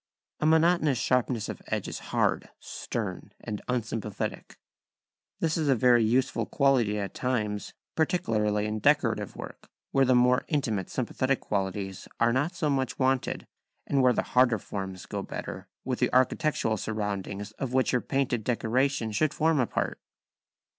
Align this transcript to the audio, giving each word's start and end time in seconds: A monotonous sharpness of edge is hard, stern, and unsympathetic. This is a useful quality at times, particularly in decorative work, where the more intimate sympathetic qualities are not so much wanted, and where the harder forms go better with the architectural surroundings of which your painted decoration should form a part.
A 0.39 0.47
monotonous 0.47 0.97
sharpness 0.97 1.47
of 1.47 1.61
edge 1.67 1.87
is 1.87 1.99
hard, 2.09 2.49
stern, 2.59 3.33
and 3.39 3.61
unsympathetic. 3.67 4.57
This 5.39 5.57
is 5.57 5.69
a 5.69 6.01
useful 6.01 6.47
quality 6.47 6.97
at 6.97 7.13
times, 7.13 7.75
particularly 7.95 8.65
in 8.65 8.79
decorative 8.79 9.35
work, 9.35 9.69
where 9.91 10.03
the 10.05 10.15
more 10.15 10.43
intimate 10.47 10.89
sympathetic 10.89 11.39
qualities 11.39 12.07
are 12.19 12.33
not 12.33 12.55
so 12.55 12.67
much 12.67 12.97
wanted, 12.97 13.45
and 13.85 14.01
where 14.01 14.11
the 14.11 14.23
harder 14.23 14.57
forms 14.57 15.05
go 15.05 15.21
better 15.21 15.67
with 15.85 15.99
the 15.99 16.11
architectural 16.11 16.77
surroundings 16.77 17.51
of 17.59 17.73
which 17.73 17.91
your 17.91 18.01
painted 18.01 18.43
decoration 18.43 19.11
should 19.11 19.35
form 19.35 19.59
a 19.59 19.67
part. 19.67 19.99